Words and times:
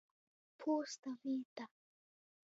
Pūsta 0.63 1.13
vīta. 1.25 1.67